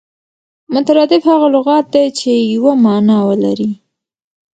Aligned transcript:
مترادف 0.73 1.23
هغه 1.31 1.47
لغت 1.55 1.85
دئ، 1.93 2.05
چي 2.19 2.31
یوه 2.53 2.73
مانا 2.83 3.17
ولري. 3.29 3.71